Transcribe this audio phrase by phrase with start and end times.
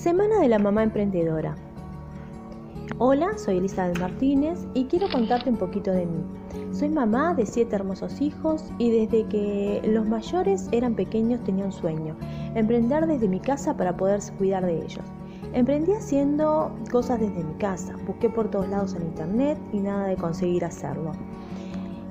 [0.00, 1.54] Semana de la Mamá Emprendedora.
[2.96, 6.24] Hola, soy Elizabeth Martínez y quiero contarte un poquito de mí.
[6.72, 11.72] Soy mamá de siete hermosos hijos y desde que los mayores eran pequeños tenía un
[11.72, 12.16] sueño,
[12.54, 15.04] emprender desde mi casa para poder cuidar de ellos.
[15.52, 20.16] Emprendí haciendo cosas desde mi casa, busqué por todos lados en internet y nada de
[20.16, 21.12] conseguir hacerlo.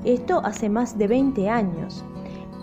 [0.04, 2.06] Esto hace más de 20 años.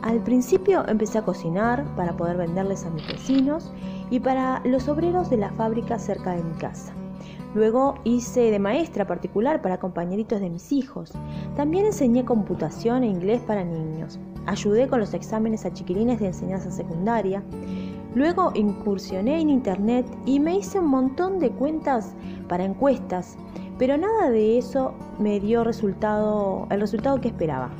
[0.02, 3.72] Al principio empecé a cocinar para poder venderles a mis vecinos
[4.10, 6.92] y para los obreros de la fábrica cerca de mi casa.
[7.54, 11.12] Luego hice de maestra particular para compañeritos de mis hijos.
[11.56, 14.18] También enseñé computación e inglés para niños.
[14.44, 17.42] Ayudé con los exámenes a chiquilines de enseñanza secundaria.
[18.14, 22.14] Luego incursioné en internet y me hice un montón de cuentas
[22.46, 23.36] para encuestas,
[23.78, 27.70] pero nada de eso me dio el resultado que esperaba.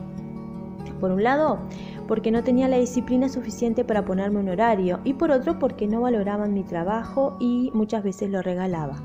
[1.01, 1.59] Por un lado,
[2.07, 6.01] porque no tenía la disciplina suficiente para ponerme un horario y por otro porque no
[6.01, 8.97] valoraban mi trabajo y muchas veces lo regalaba.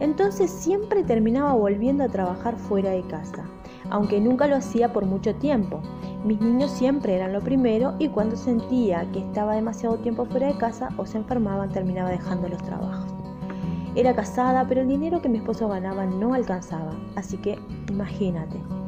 [0.00, 3.44] Entonces siempre terminaba volviendo a trabajar fuera de casa,
[3.88, 5.80] aunque nunca lo hacía por mucho tiempo.
[6.24, 10.58] Mis niños siempre eran lo primero y cuando sentía que estaba demasiado tiempo fuera de
[10.58, 13.12] casa o se enfermaban terminaba dejando los trabajos.
[13.94, 17.58] Era casada, pero el dinero que mi esposo ganaba no alcanzaba, así que
[17.90, 18.81] imagínate.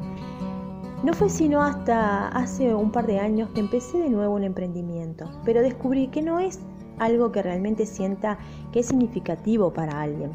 [1.04, 5.30] No fue sino hasta hace un par de años que empecé de nuevo un emprendimiento,
[5.44, 6.60] pero descubrí que no es
[6.98, 8.38] algo que realmente sienta
[8.72, 10.32] que es significativo para alguien.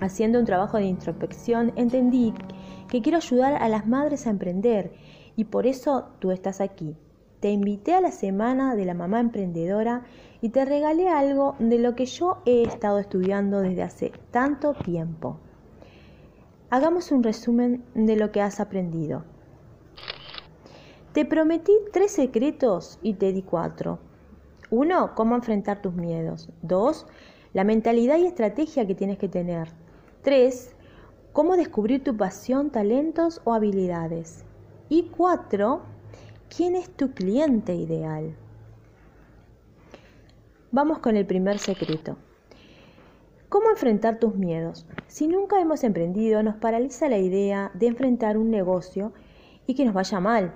[0.00, 2.32] Haciendo un trabajo de introspección entendí
[2.86, 4.92] que quiero ayudar a las madres a emprender
[5.34, 6.94] y por eso tú estás aquí.
[7.40, 10.04] Te invité a la semana de la mamá emprendedora
[10.40, 15.38] y te regalé algo de lo que yo he estado estudiando desde hace tanto tiempo.
[16.70, 19.24] Hagamos un resumen de lo que has aprendido.
[21.12, 23.98] Te prometí tres secretos y te di cuatro.
[24.70, 26.48] Uno, cómo enfrentar tus miedos.
[26.62, 27.04] Dos,
[27.52, 29.68] la mentalidad y estrategia que tienes que tener.
[30.22, 30.76] Tres,
[31.32, 34.44] cómo descubrir tu pasión, talentos o habilidades.
[34.88, 35.82] Y cuatro,
[36.54, 38.36] quién es tu cliente ideal.
[40.70, 42.16] Vamos con el primer secreto.
[43.48, 44.86] ¿Cómo enfrentar tus miedos?
[45.08, 49.12] Si nunca hemos emprendido, nos paraliza la idea de enfrentar un negocio
[49.66, 50.54] y que nos vaya mal.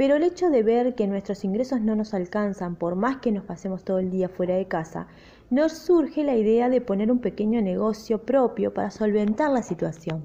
[0.00, 3.44] Pero el hecho de ver que nuestros ingresos no nos alcanzan por más que nos
[3.44, 5.08] pasemos todo el día fuera de casa,
[5.50, 10.24] nos surge la idea de poner un pequeño negocio propio para solventar la situación.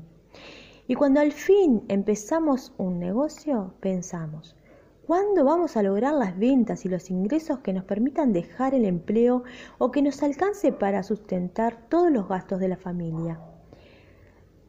[0.88, 4.56] Y cuando al fin empezamos un negocio, pensamos,
[5.06, 9.44] ¿cuándo vamos a lograr las ventas y los ingresos que nos permitan dejar el empleo
[9.78, 13.42] o que nos alcance para sustentar todos los gastos de la familia?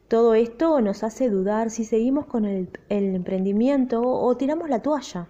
[0.07, 5.27] Todo esto nos hace dudar si seguimos con el, emprendimiento o tiramos la toalla.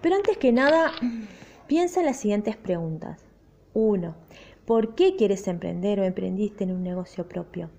[0.00, 0.90] Pero antes que nada,
[1.68, 3.24] piensa en las siguientes preguntas.
[3.74, 4.14] 1.
[4.64, 7.70] ¿Por qué quieres emprender o emprendiste en un negocio propio?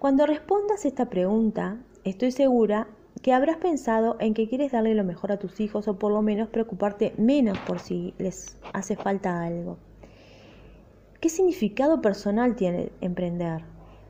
[0.00, 2.88] Cuando respondas esta pregunta, estoy segura
[3.22, 6.22] que habrás pensado en que quieres darle lo mejor a tus hijos o por lo
[6.22, 9.78] menos preocuparte menos por si les hace falta algo.
[11.24, 13.62] ¿Qué significado personal tiene emprender?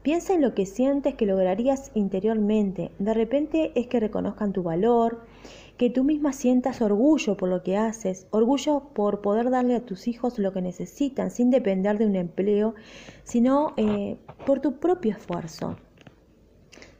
[0.03, 2.91] Piensa en lo que sientes que lograrías interiormente.
[2.99, 5.21] De repente es que reconozcan tu valor,
[5.77, 10.09] que tú misma sientas orgullo por lo que haces, orgullo por poder darle a tus
[10.09, 12.75] hijos lo que necesitan sin depender de un empleo,
[13.23, 15.77] sino eh, por tu propio esfuerzo.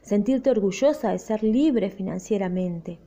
[0.01, 2.99] Sentirte orgullosa de ser libre financieramente.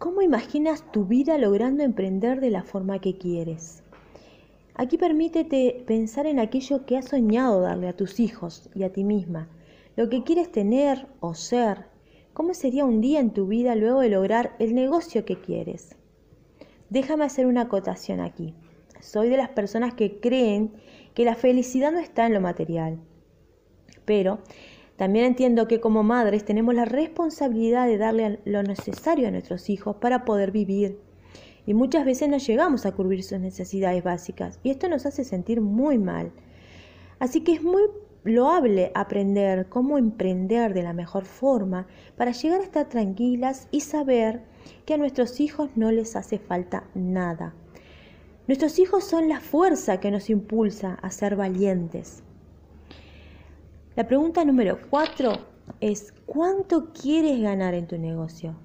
[0.00, 3.81] ¿Cómo imaginas tu vida logrando emprender de la forma que quieres?
[4.74, 9.04] Aquí permítete pensar en aquello que has soñado darle a tus hijos y a ti
[9.04, 9.48] misma,
[9.96, 11.86] lo que quieres tener o ser,
[12.32, 15.96] cómo sería un día en tu vida luego de lograr el negocio que quieres.
[16.88, 18.54] Déjame hacer una acotación aquí.
[19.00, 20.72] Soy de las personas que creen
[21.14, 22.98] que la felicidad no está en lo material,
[24.06, 24.38] pero
[24.96, 29.96] también entiendo que como madres tenemos la responsabilidad de darle lo necesario a nuestros hijos
[29.96, 30.98] para poder vivir
[31.66, 35.60] y muchas veces no llegamos a cubrir sus necesidades básicas y esto nos hace sentir
[35.60, 36.32] muy mal.
[37.18, 37.82] Así que es muy
[38.24, 41.86] loable aprender cómo emprender de la mejor forma
[42.16, 44.42] para llegar a estar tranquilas y saber
[44.84, 47.54] que a nuestros hijos no les hace falta nada.
[48.48, 52.22] Nuestros hijos son la fuerza que nos impulsa a ser valientes.
[53.94, 55.32] La pregunta número cuatro
[55.80, 58.56] es, ¿cuánto quieres ganar en tu negocio?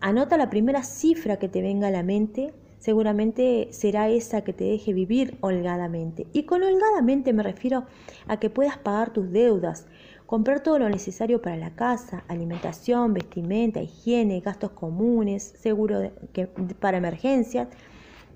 [0.00, 4.62] Anota la primera cifra que te venga a la mente, seguramente será esa que te
[4.62, 6.28] deje vivir holgadamente.
[6.32, 7.84] Y con holgadamente me refiero
[8.28, 9.88] a que puedas pagar tus deudas,
[10.24, 16.12] comprar todo lo necesario para la casa, alimentación, vestimenta, higiene, gastos comunes, seguro
[16.78, 17.66] para emergencias,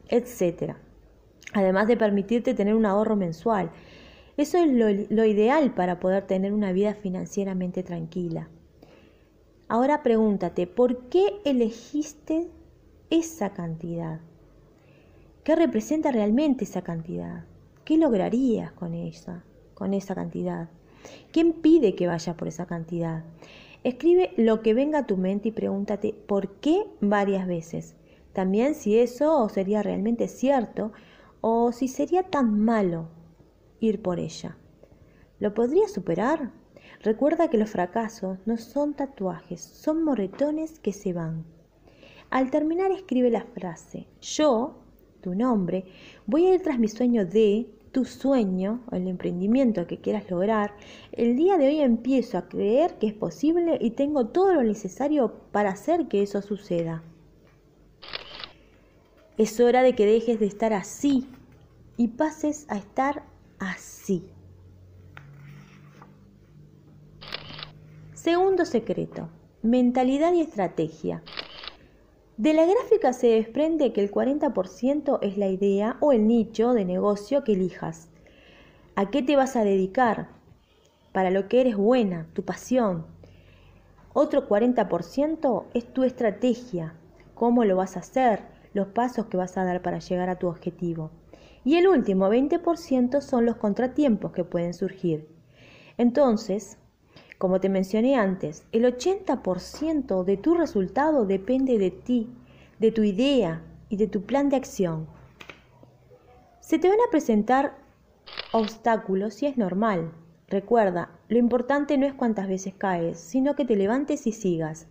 [0.09, 0.75] etc.
[1.53, 3.71] Además de permitirte tener un ahorro mensual.
[4.37, 8.49] Eso es lo ideal para poder tener una vida financieramente tranquila.
[9.73, 12.47] Ahora pregúntate, ¿por qué elegiste
[13.09, 14.21] esa cantidad?
[15.45, 17.47] ¿Qué representa realmente esa cantidad?
[17.87, 20.69] ¿Qué lograrías con esa, con esa cantidad?
[21.33, 23.25] ¿Quién pide que vayas por esa cantidad?
[23.83, 27.97] Escribe lo que venga a tu mente y pregúntate por qué varias veces.
[28.35, 30.93] También si eso sería realmente cierto
[31.41, 33.09] o si sería tan malo
[33.81, 34.59] ir por ella.
[35.41, 36.51] ¿Lo podrías superar?
[37.01, 41.45] Recuerda que los fracasos no son tatuajes, son moretones que se van.
[42.31, 44.79] Al terminar escribe la frase, yo,
[45.21, 45.85] tu nombre,
[46.27, 50.75] voy a ir tras mi sueño de, tu sueño o el emprendimiento que quieras lograr,
[51.13, 55.35] el día de hoy empiezo a creer que es posible y tengo todo lo necesario
[55.53, 57.03] para hacer que eso suceda.
[59.37, 61.29] Es hora de que dejes de estar así
[61.97, 63.25] y pases a estar
[63.59, 64.25] así.
[68.23, 69.31] Segundo secreto,
[69.63, 71.25] mentalidad y estrategia.
[72.37, 76.85] De la gráfica se desprende que el 40% es la idea o el nicho de
[76.85, 78.11] negocio que elijas.
[78.95, 80.29] ¿A qué te vas a dedicar?
[81.11, 83.07] Para lo que eres buena, tu pasión.
[84.13, 86.95] Otro 40% es tu estrategia,
[87.35, 90.47] cómo lo vas a hacer, los pasos que vas a dar para llegar a tu
[90.47, 91.11] objetivo.
[91.65, 95.27] Y el último 20% son los contratiempos que pueden surgir.
[95.99, 96.79] Entonces,
[97.43, 102.31] como te mencioné antes, el 80% de tu resultado depende de ti,
[102.79, 105.09] de tu idea y de tu plan de acción.
[106.61, 107.75] Se te van a presentar
[108.53, 110.13] obstáculos y es normal.
[110.47, 114.87] Recuerda, lo importante no es cuántas veces caes, sino que te levantes y sigas.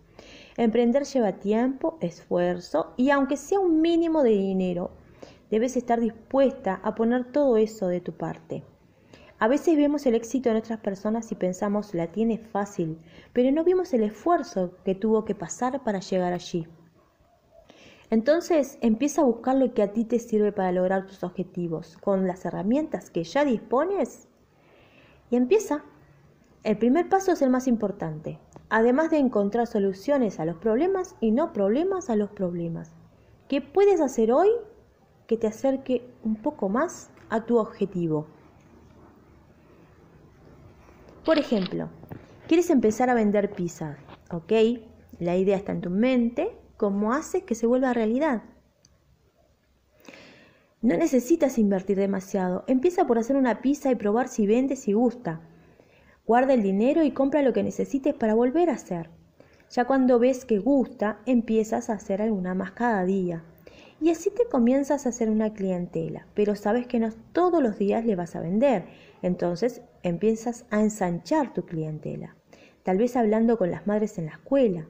[0.58, 4.90] Emprender lleva tiempo, esfuerzo y aunque sea un mínimo de dinero,
[5.50, 8.62] debes estar dispuesta a poner todo eso de tu parte.
[9.42, 12.96] A veces vemos el éxito en otras personas y pensamos la tiene fácil,
[13.32, 16.68] pero no vimos el esfuerzo que tuvo que pasar para llegar allí.
[18.08, 22.28] Entonces empieza a buscar lo que a ti te sirve para lograr tus objetivos con
[22.28, 24.28] las herramientas que ya dispones
[25.28, 25.82] y empieza.
[26.62, 28.38] El primer paso es el más importante,
[28.68, 32.92] además de encontrar soluciones a los problemas y no problemas a los problemas.
[33.48, 34.50] ¿Qué puedes hacer hoy
[35.26, 38.28] que te acerque un poco más a tu objetivo?
[41.24, 41.88] Por ejemplo,
[42.48, 43.96] quieres empezar a vender pizza,
[44.32, 44.52] ¿ok?
[45.20, 48.42] La idea está en tu mente, ¿cómo haces que se vuelva realidad?
[50.80, 55.40] No necesitas invertir demasiado, empieza por hacer una pizza y probar si vende, si gusta.
[56.26, 59.08] Guarda el dinero y compra lo que necesites para volver a hacer.
[59.70, 63.44] Ya cuando ves que gusta, empiezas a hacer alguna más cada día.
[64.00, 68.04] Y así te comienzas a hacer una clientela, pero sabes que no todos los días
[68.04, 68.86] le vas a vender.
[69.22, 72.36] Entonces empiezas a ensanchar tu clientela,
[72.82, 74.86] tal vez hablando con las madres en la escuela.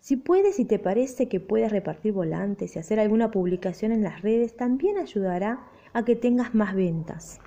[0.00, 4.22] Si puedes y te parece que puedes repartir volantes y hacer alguna publicación en las
[4.22, 7.38] redes, también ayudará a que tengas más ventas.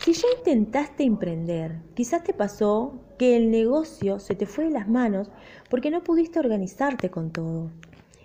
[0.00, 4.86] Si ya intentaste emprender, quizás te pasó que el negocio se te fue de las
[4.86, 5.30] manos
[5.70, 7.70] porque no pudiste organizarte con todo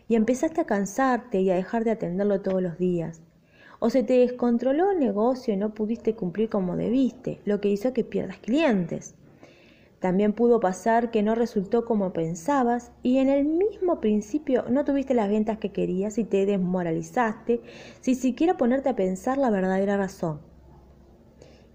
[0.10, 3.22] y empezaste a cansarte y a dejar de atenderlo todos los días.
[3.80, 7.94] O se te descontroló el negocio y no pudiste cumplir como debiste, lo que hizo
[7.94, 9.16] que pierdas clientes.
[10.00, 15.14] También pudo pasar que no resultó como pensabas y en el mismo principio no tuviste
[15.14, 17.62] las ventas que querías y te desmoralizaste
[18.00, 20.40] sin siquiera ponerte a pensar la verdadera razón.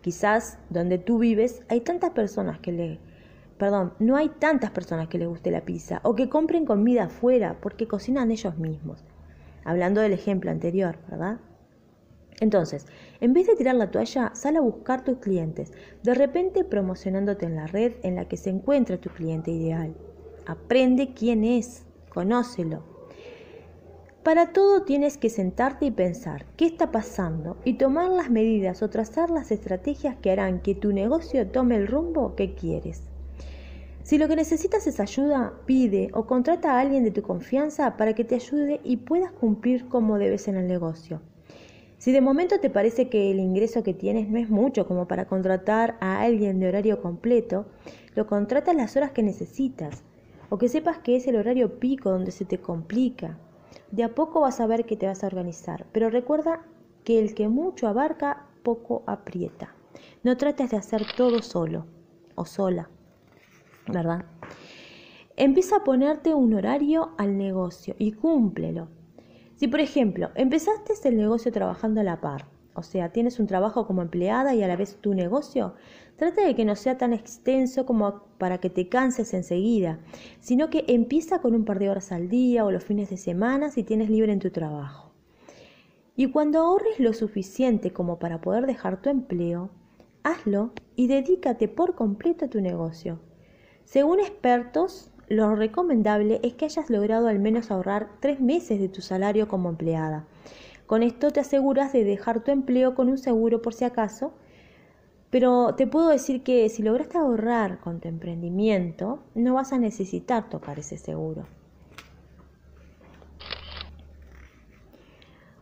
[0.01, 2.99] Quizás donde tú vives hay tantas personas que le...
[3.59, 7.59] Perdón, no hay tantas personas que les guste la pizza o que compren comida afuera
[7.61, 9.05] porque cocinan ellos mismos.
[9.65, 11.39] Hablando del ejemplo anterior, ¿verdad?
[12.45, 12.85] Entonces,
[13.23, 15.73] en vez de tirar la toalla, sal a buscar tus clientes,
[16.03, 19.95] de repente promocionándote en la red en la que se encuentra tu cliente ideal.
[20.45, 22.83] Aprende quién es, conócelo.
[24.23, 28.91] Para todo tienes que sentarte y pensar qué está pasando y tomar las medidas o
[28.91, 33.05] trazar las estrategias que harán que tu negocio tome el rumbo que quieres.
[34.03, 38.13] Si lo que necesitas es ayuda, pide o contrata a alguien de tu confianza para
[38.13, 41.23] que te ayude y puedas cumplir como debes en el negocio.
[41.99, 45.27] Si de momento te parece que el ingreso que tienes no es mucho como para
[45.27, 47.67] contratar a alguien de horario completo,
[48.15, 50.05] lo contratas las horas que necesitas
[50.51, 53.39] o que sepas que es el horario pico donde se te complica.
[53.91, 56.63] De a poco vas a ver que te vas a organizar, pero recuerda
[57.05, 59.75] que el que mucho abarca, poco aprieta.
[60.23, 61.87] No trates de hacer todo solo
[62.35, 62.89] o sola,
[63.87, 64.25] ¿verdad?
[65.37, 68.89] Empieza a ponerte un horario al negocio y cúmplelo.
[69.57, 73.87] Si por ejemplo empezaste el negocio trabajando a la par, o sea, tienes un trabajo
[73.87, 75.75] como empleada y a la vez tu negocio,
[76.17, 80.01] trata de que no sea tan extenso como para que te canses enseguida,
[80.41, 83.71] sino que empieza con un par de horas al día o los fines de semana
[83.71, 85.13] si tienes libre en tu trabajo.
[86.17, 89.71] Y cuando ahorres lo suficiente como para poder dejar tu empleo,
[90.25, 93.21] hazlo y dedícate por completo a tu negocio.
[93.85, 99.01] Según expertos, lo recomendable es que hayas logrado al menos ahorrar tres meses de tu
[99.01, 100.25] salario como empleada.
[100.87, 104.33] Con esto te aseguras de dejar tu empleo con un seguro por si acaso,
[105.31, 110.49] pero te puedo decir que si lograste ahorrar con tu emprendimiento, no vas a necesitar
[110.49, 111.45] tocar ese seguro.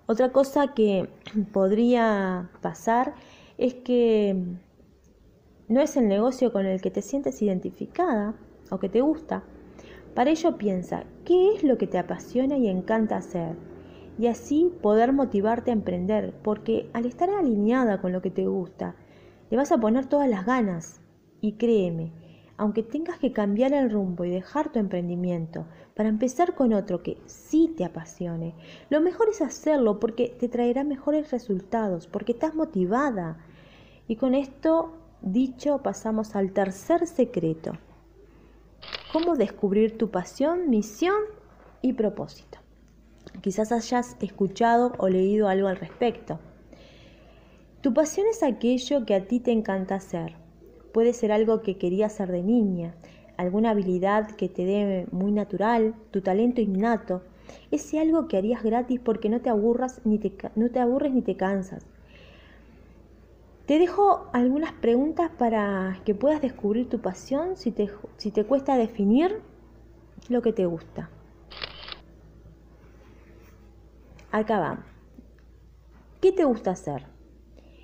[0.06, 1.08] Otra cosa que
[1.52, 3.14] podría pasar
[3.56, 4.36] es que
[5.68, 8.34] no es el negocio con el que te sientes identificada
[8.70, 9.42] o que te gusta.
[10.14, 13.56] Para ello piensa, ¿qué es lo que te apasiona y encanta hacer?
[14.18, 18.94] Y así poder motivarte a emprender, porque al estar alineada con lo que te gusta,
[19.50, 21.00] le vas a poner todas las ganas.
[21.40, 22.12] Y créeme,
[22.58, 25.64] aunque tengas que cambiar el rumbo y dejar tu emprendimiento
[25.94, 28.54] para empezar con otro que sí te apasione,
[28.90, 33.38] lo mejor es hacerlo porque te traerá mejores resultados, porque estás motivada.
[34.08, 34.92] Y con esto
[35.22, 37.72] dicho pasamos al tercer secreto.
[39.12, 41.20] Cómo descubrir tu pasión, misión
[41.82, 42.58] y propósito.
[43.40, 46.38] Quizás hayas escuchado o leído algo al respecto.
[47.82, 50.34] Tu pasión es aquello que a ti te encanta hacer
[50.92, 52.94] Puede ser algo que querías hacer de niña,
[53.38, 57.22] alguna habilidad que te dé muy natural, tu talento innato,
[57.70, 61.22] ese algo que harías gratis porque no te, aburras, ni te, no te aburres ni
[61.22, 61.86] te cansas.
[63.66, 68.76] Te dejo algunas preguntas para que puedas descubrir tu pasión si te, si te cuesta
[68.76, 69.40] definir
[70.28, 71.10] lo que te gusta.
[74.32, 74.84] Acá va.
[76.20, 77.06] ¿Qué te gusta hacer?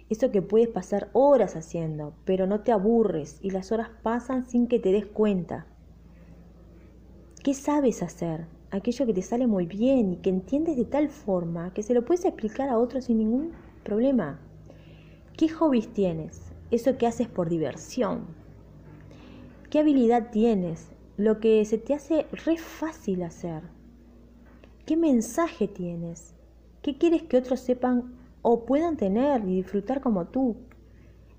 [0.09, 4.67] Eso que puedes pasar horas haciendo, pero no te aburres y las horas pasan sin
[4.67, 5.67] que te des cuenta.
[7.45, 8.47] ¿Qué sabes hacer?
[8.71, 12.05] Aquello que te sale muy bien y que entiendes de tal forma que se lo
[12.05, 13.53] puedes explicar a otros sin ningún
[13.85, 14.41] problema.
[15.39, 16.43] ¿Qué hobbies tienes?
[16.71, 18.27] Eso que haces por diversión.
[19.71, 20.91] ¿Qué habilidad tienes?
[21.17, 23.63] Lo que se te hace re fácil hacer.
[24.85, 26.35] ¿Qué mensaje tienes?
[26.83, 30.57] ¿Qué quieres que otros sepan o puedan tener y disfrutar como tú.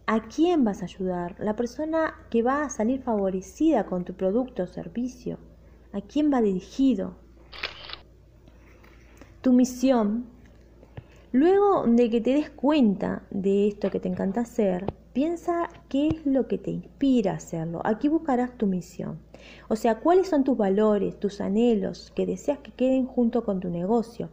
[0.06, 1.36] ¿A quién vas a ayudar?
[1.38, 5.39] La persona que va a salir favorecida con tu producto o servicio.
[5.91, 7.15] ¿A quién va dirigido?
[9.41, 10.38] Tu misión.
[11.32, 16.26] Luego de que te des cuenta de esto que te encanta hacer, piensa qué es
[16.26, 17.82] lo que te inspira a hacerlo.
[17.84, 19.20] Aquí buscarás tu misión.
[19.68, 23.70] O sea, cuáles son tus valores, tus anhelos que deseas que queden junto con tu
[23.70, 24.30] negocio.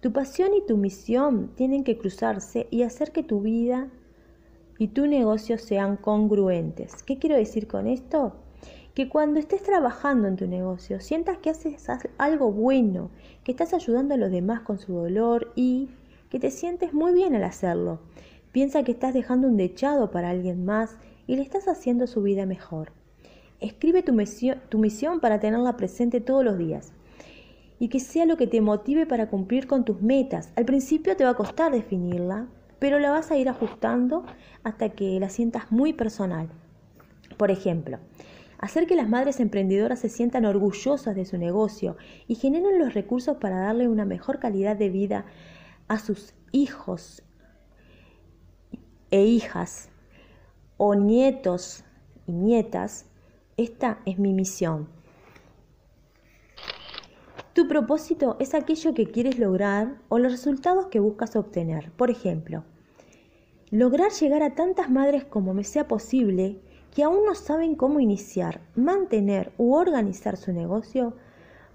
[0.00, 3.90] Tu pasión y tu misión tienen que cruzarse y hacer que tu vida
[4.78, 7.02] y tu negocio sean congruentes.
[7.02, 8.36] ¿Qué quiero decir con esto?
[8.94, 11.86] Que cuando estés trabajando en tu negocio sientas que haces
[12.16, 13.10] algo bueno,
[13.44, 15.90] que estás ayudando a los demás con su dolor y
[16.32, 18.00] que te sientes muy bien al hacerlo.
[18.52, 20.96] Piensa que estás dejando un dechado para alguien más
[21.26, 22.90] y le estás haciendo su vida mejor.
[23.60, 26.94] Escribe tu misión, tu misión para tenerla presente todos los días
[27.78, 30.50] y que sea lo que te motive para cumplir con tus metas.
[30.56, 32.46] Al principio te va a costar definirla,
[32.78, 34.24] pero la vas a ir ajustando
[34.64, 36.48] hasta que la sientas muy personal.
[37.36, 37.98] Por ejemplo,
[38.58, 43.36] hacer que las madres emprendedoras se sientan orgullosas de su negocio y generen los recursos
[43.36, 45.26] para darle una mejor calidad de vida
[45.88, 47.22] a sus hijos
[49.10, 49.90] e hijas
[50.76, 51.84] o nietos
[52.26, 53.06] y nietas,
[53.56, 54.88] esta es mi misión.
[57.52, 61.92] Tu propósito es aquello que quieres lograr o los resultados que buscas obtener.
[61.92, 62.64] Por ejemplo,
[63.70, 66.60] lograr llegar a tantas madres como me sea posible
[66.94, 71.14] que aún no saben cómo iniciar, mantener u organizar su negocio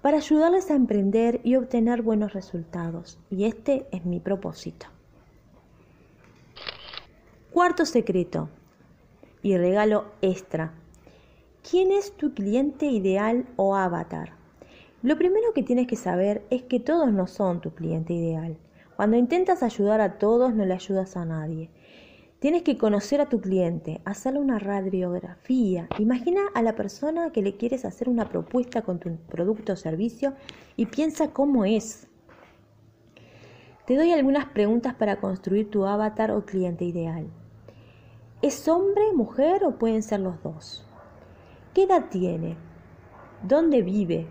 [0.02, 3.18] para ayudarles a emprender y obtener buenos resultados.
[3.30, 4.86] Y este es mi propósito.
[7.52, 8.48] Cuarto secreto
[9.42, 10.72] y regalo extra.
[11.68, 14.32] ¿Quién es tu cliente ideal o avatar?
[15.02, 18.56] Lo primero que tienes que saber es que todos no son tu cliente ideal.
[18.96, 21.70] Cuando intentas ayudar a todos, no le ayudas a nadie.
[22.38, 25.88] Tienes que conocer a tu cliente, hacerle una radiografía.
[25.98, 30.34] Imagina a la persona que le quieres hacer una propuesta con tu producto o servicio
[30.76, 32.06] y piensa cómo es.
[33.86, 37.26] Te doy algunas preguntas para construir tu avatar o cliente ideal.
[38.40, 40.86] ¿Es hombre, mujer o pueden ser los dos?
[41.74, 42.56] ¿Qué edad tiene?
[43.42, 44.28] ¿Dónde vive?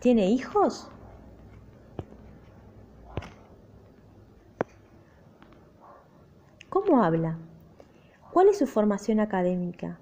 [0.00, 0.90] ¿Tiene hijos?
[6.68, 7.38] ¿Cómo habla?
[8.30, 9.98] ¿Cuál es su formación académica?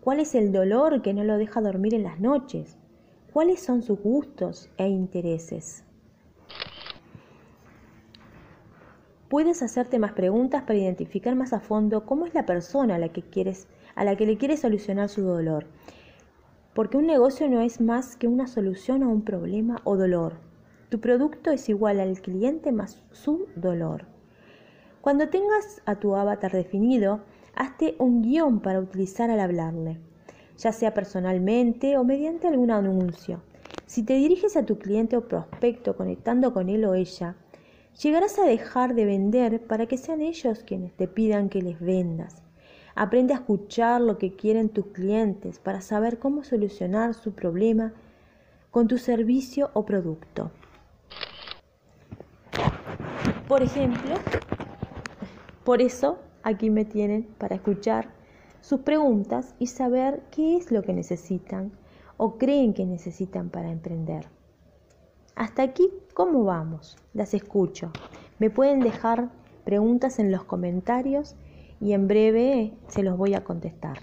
[0.00, 2.78] ¿Cuál es el dolor que no lo deja dormir en las noches?
[3.34, 5.84] ¿Cuáles son sus gustos e intereses?
[9.28, 13.10] Puedes hacerte más preguntas para identificar más a fondo cómo es la persona a la
[13.10, 15.66] que quieres, a la que le quieres solucionar su dolor.
[16.72, 20.38] Porque un negocio no es más que una solución a un problema o dolor.
[20.88, 24.15] Tu producto es igual al cliente más su dolor.
[25.06, 27.20] Cuando tengas a tu avatar definido,
[27.54, 30.00] hazte un guion para utilizar al hablarle,
[30.58, 33.40] ya sea personalmente o mediante algún anuncio.
[33.86, 37.36] Si te diriges a tu cliente o prospecto conectando con él o ella,
[38.02, 42.42] llegarás a dejar de vender para que sean ellos quienes te pidan que les vendas.
[42.96, 47.92] Aprende a escuchar lo que quieren tus clientes para saber cómo solucionar su problema
[48.72, 50.50] con tu servicio o producto.
[53.46, 54.16] Por ejemplo,
[55.66, 58.10] por eso aquí me tienen para escuchar
[58.60, 61.72] sus preguntas y saber qué es lo que necesitan
[62.16, 64.28] o creen que necesitan para emprender.
[65.34, 66.96] Hasta aquí, ¿cómo vamos?
[67.14, 67.90] Las escucho.
[68.38, 69.28] Me pueden dejar
[69.64, 71.34] preguntas en los comentarios
[71.80, 73.98] y en breve se los voy a contestar.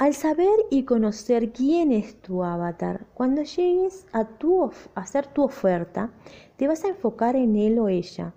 [0.00, 5.42] Al saber y conocer quién es tu avatar, cuando llegues a, tu a hacer tu
[5.42, 6.10] oferta,
[6.56, 8.32] te vas a enfocar en él o ella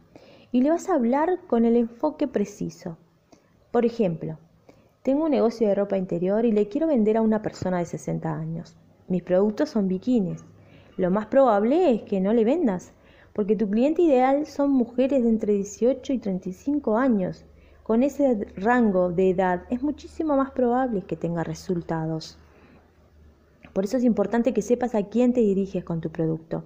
[0.51, 2.97] y le vas a hablar con el enfoque preciso.
[3.71, 4.39] Por ejemplo,
[5.03, 8.29] tengo un negocio de ropa interior y le quiero vender a una persona de 60
[8.29, 8.75] años.
[9.07, 10.43] Mis productos son bikinis.
[10.97, 12.91] Lo más probable es que no le vendas,
[13.31, 17.45] porque tu cliente ideal son mujeres de entre 18 y 35 años
[17.83, 22.37] con ese rango de edad es muchísimo más probable que tenga resultados.
[23.73, 26.63] Por eso es importante que sepas a quién te diriges con tu producto.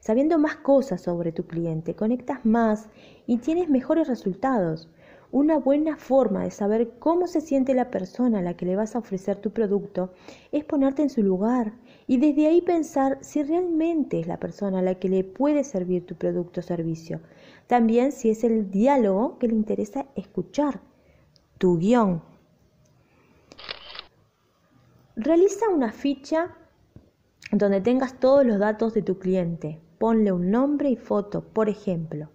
[0.00, 2.88] Sabiendo más cosas sobre tu cliente, conectas más
[3.26, 4.88] y tienes mejores resultados.
[5.30, 8.96] Una buena forma de saber cómo se siente la persona a la que le vas
[8.96, 10.12] a ofrecer tu producto
[10.50, 11.72] es ponerte en su lugar
[12.10, 16.06] y desde ahí pensar si realmente es la persona a la que le puede servir
[16.06, 17.20] tu producto o servicio.
[17.68, 20.80] También si es el diálogo que le interesa escuchar,
[21.58, 22.20] tu guion.
[25.14, 26.56] Realiza una ficha
[27.52, 29.78] donde tengas todos los datos de tu cliente.
[29.98, 32.28] Ponle un nombre y foto, por ejemplo.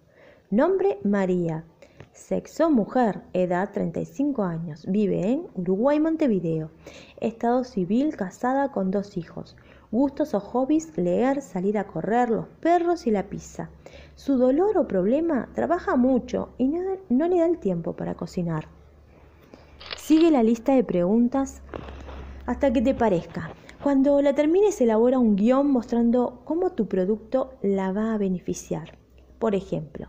[0.48, 1.66] Nombre María.
[2.16, 6.70] Sexo mujer, edad 35 años, vive en Uruguay, Montevideo.
[7.20, 9.54] Estado civil, casada con dos hijos.
[9.92, 13.68] Gustos o hobbies, leer, salir a correr, los perros y la pizza.
[14.14, 18.66] Su dolor o problema, trabaja mucho y no, no le da el tiempo para cocinar.
[19.98, 21.60] Sigue la lista de preguntas
[22.46, 23.50] hasta que te parezca.
[23.82, 28.98] Cuando la termines, elabora un guion mostrando cómo tu producto la va a beneficiar.
[29.38, 30.08] Por ejemplo,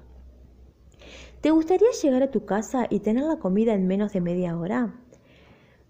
[1.42, 4.94] ¿te gustaría llegar a tu casa y tener la comida en menos de media hora?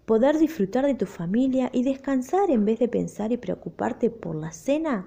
[0.08, 4.52] poder disfrutar de tu familia y descansar en vez de pensar y preocuparte por la
[4.52, 5.06] cena?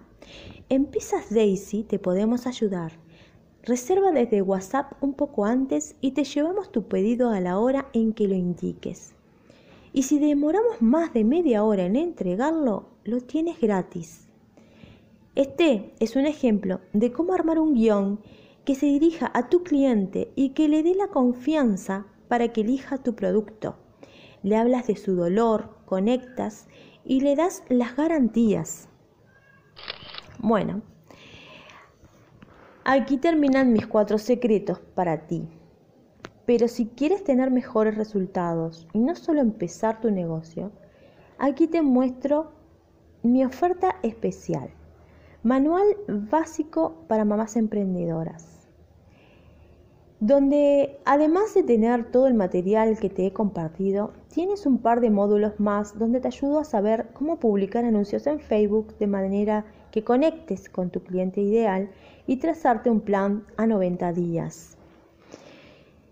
[0.70, 2.92] En Pizzas Daisy te podemos ayudar.
[3.64, 8.14] Reserva desde WhatsApp un poco antes y te llevamos tu pedido a la hora en
[8.14, 9.16] que lo indiques.
[9.92, 14.28] Y si demoramos más de media hora en entregarlo, lo tienes gratis.
[15.34, 18.20] Este es un ejemplo de cómo armar un guion
[18.66, 22.98] que se dirija a tu cliente y que le dé la confianza para que elija
[22.98, 23.76] tu producto
[24.44, 26.68] le hablas de su dolor, conectas
[27.04, 28.90] y le das las garantías.
[30.40, 30.82] Bueno,
[32.84, 35.48] aquí terminan mis cuatro secretos para ti.
[36.46, 40.72] Pero si quieres tener mejores resultados y no solo empezar tu negocio,
[41.38, 42.52] aquí te muestro
[43.22, 44.72] mi oferta especial.
[45.44, 48.51] Manual básico para mamás emprendedoras
[50.22, 55.10] donde además de tener todo el material que te he compartido, tienes un par de
[55.10, 60.04] módulos más donde te ayudo a saber cómo publicar anuncios en Facebook de manera que
[60.04, 61.90] conectes con tu cliente ideal
[62.28, 64.78] y trazarte un plan a 90 días.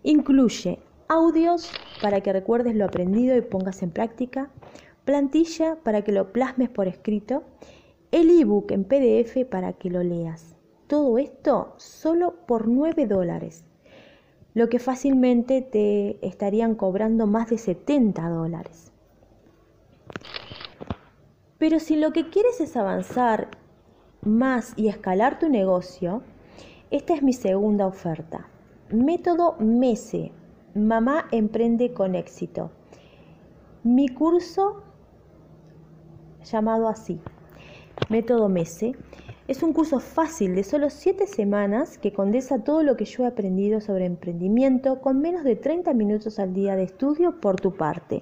[0.02, 4.50] Incluye audios para que recuerdes lo aprendido y pongas en práctica,
[5.06, 7.43] plantilla para que lo plasmes por escrito,
[8.10, 10.56] el ebook en PDF para que lo leas.
[10.88, 13.68] Todo esto solo por 9 dólares
[14.53, 18.91] lo que fácilmente te estarían cobrando más de 70 dólares.
[21.57, 23.49] Pero si lo que quieres es avanzar
[24.21, 26.23] más y escalar tu negocio,
[26.89, 28.47] esta es mi segunda oferta.
[28.89, 30.31] Método MESE,
[30.73, 32.71] Mamá Emprende con Éxito.
[33.83, 34.83] mi curso
[36.43, 37.19] llamado así,
[38.09, 38.95] Método MESE,
[39.49, 43.27] es un curso fácil de solo 7 semanas que condensa todo lo que yo he
[43.27, 48.21] aprendido sobre emprendimiento con menos de 30 minutos al día de estudio por tu parte.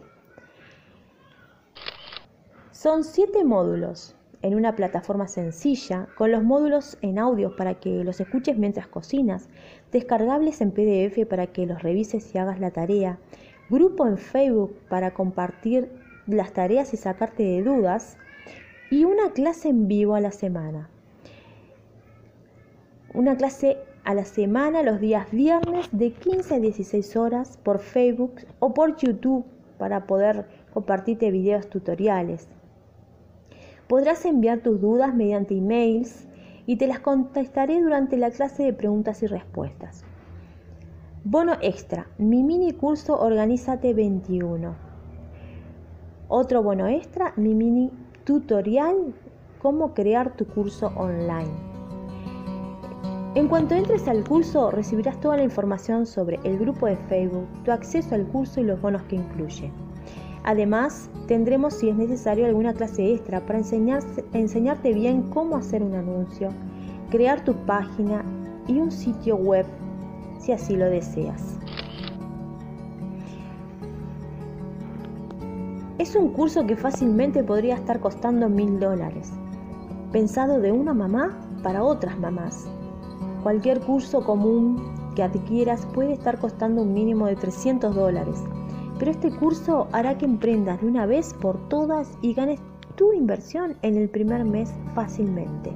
[2.72, 8.22] Son 7 módulos en una plataforma sencilla, con los módulos en audio para que los
[8.22, 9.50] escuches mientras cocinas,
[9.92, 13.20] descargables en PDF para que los revises y hagas la tarea,
[13.70, 15.92] grupo en Facebook para compartir
[16.26, 18.16] las tareas y sacarte de dudas,
[18.90, 20.90] y una clase en vivo a la semana.
[23.14, 28.36] Una clase a la semana los días viernes de 15 a 16 horas por Facebook
[28.60, 29.46] o por YouTube
[29.78, 32.50] para poder compartirte videos tutoriales.
[33.88, 36.28] Podrás enviar tus dudas mediante emails
[36.66, 40.04] y te las contestaré durante la clase de preguntas y respuestas.
[41.24, 44.76] Bono extra, mi mini curso Organízate 21.
[46.28, 47.90] Otro bono extra, mi mini
[48.26, 49.14] tutorial
[49.62, 51.77] cómo crear tu curso online.
[53.38, 57.72] En cuanto entres al curso recibirás toda la información sobre el grupo de Facebook, tu
[57.72, 59.72] acceso al curso y los bonos que incluye.
[60.44, 66.50] Además, tendremos si es necesario alguna clase extra para enseñarte bien cómo hacer un anuncio,
[67.12, 68.26] crear tu página
[68.66, 69.68] y un sitio web
[70.40, 71.60] si así lo deseas.
[76.00, 79.32] Es un curso que fácilmente podría estar costando mil dólares,
[80.12, 82.67] pensado de una mamá para otras mamás.
[83.48, 84.76] Cualquier curso común
[85.16, 88.44] que adquieras puede estar costando un mínimo de 300 dólares
[89.00, 92.60] pero este curso hará que emprendas de una vez por todas y ganes
[92.96, 95.72] tu inversión en el primer mes fácilmente.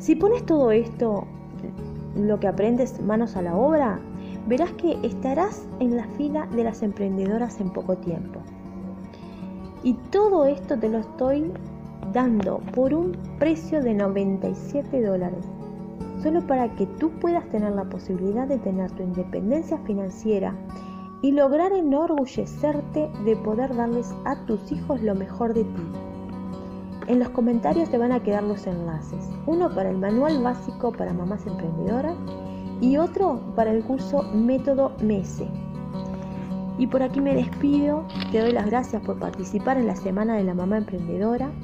[0.00, 1.24] Si pones todo esto,
[2.16, 4.00] lo que aprendes manos a la obra,
[4.48, 8.40] verás que estarás en la fila de las emprendedoras en poco tiempo.
[9.84, 11.52] Y todo esto te lo estoy
[12.12, 15.46] dando por un precio de 97 dólares,
[16.22, 20.54] solo para que tú puedas tener la posibilidad de tener tu independencia financiera
[21.22, 25.82] y lograr enorgullecerte de poder darles a tus hijos lo mejor de ti.
[27.08, 31.12] En los comentarios te van a quedar los enlaces, uno para el manual básico para
[31.12, 32.16] mamás emprendedoras
[32.80, 35.48] y otro para el curso Método MESE.
[36.78, 40.44] Y por aquí me despido, te doy las gracias por participar en la Semana de
[40.44, 41.50] la Mamá Emprendedora